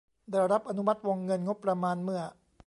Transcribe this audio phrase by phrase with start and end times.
[0.31, 2.21] ได้รับอนุมัติวงเงินงบประมาณเมื่อ